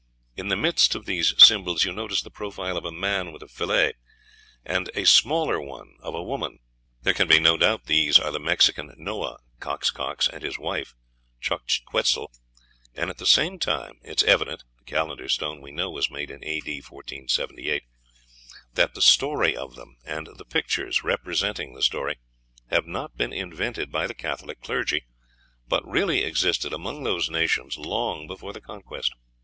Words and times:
In 0.35 0.47
the 0.47 0.55
midst 0.55 0.95
of 0.95 1.05
these 1.05 1.35
symbols 1.37 1.83
you 1.85 1.93
notice 1.93 2.23
the 2.23 2.31
profile 2.31 2.75
of 2.75 2.85
a 2.85 2.91
man 2.91 3.31
with 3.31 3.43
a 3.43 3.47
fillet, 3.47 3.93
and 4.65 4.89
a 4.95 5.05
smaller 5.05 5.61
one 5.61 5.95
of 5.99 6.15
a 6.15 6.23
woman. 6.23 6.57
There 7.03 7.13
can 7.13 7.27
be 7.27 7.39
no 7.39 7.55
doubt 7.55 7.85
these 7.85 8.17
are 8.17 8.31
the 8.31 8.39
Mexican 8.39 8.95
Noah, 8.97 9.37
Coxcox, 9.59 10.27
and 10.27 10.41
his 10.41 10.57
wife, 10.57 10.95
Xochiquetzal; 11.39 12.29
and 12.95 13.11
at 13.11 13.19
the 13.19 13.27
same 13.27 13.59
time 13.59 13.99
it 14.03 14.23
is 14.23 14.27
evident 14.27 14.63
(the 14.79 14.85
Calendar 14.85 15.29
stone, 15.29 15.61
we 15.61 15.69
know, 15.71 15.91
was 15.91 16.09
made 16.09 16.31
in 16.31 16.43
A.D., 16.43 16.77
1478) 16.81 17.83
that 18.73 18.95
the 18.95 19.03
story 19.03 19.55
of 19.55 19.75
them, 19.75 19.97
and 20.03 20.29
the 20.35 20.45
pictures 20.45 21.03
representing 21.03 21.75
the 21.75 21.83
story, 21.83 22.17
have 22.71 22.87
not 22.87 23.15
been 23.17 23.31
invented 23.33 23.91
by 23.91 24.07
the 24.07 24.15
Catholic 24.15 24.61
clergy, 24.61 25.03
but 25.67 25.85
really 25.87 26.23
existed 26.23 26.73
among 26.73 27.03
these 27.03 27.29
nations 27.29 27.77
long 27.77 28.25
before 28.25 28.51
the 28.51 28.61
Conquest." 28.61 29.11